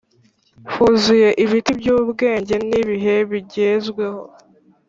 [0.73, 4.21] huzuye ibiti byubwenge nibihe bigezweho;